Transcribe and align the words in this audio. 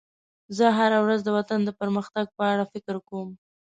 زه 0.57 0.65
هره 0.77 0.99
ورځ 1.05 1.19
د 1.23 1.29
وطن 1.37 1.59
د 1.65 1.69
پرمختګ 1.79 2.25
په 2.37 2.43
اړه 2.51 2.63
فکر 2.73 2.95
کوم. 3.07 3.29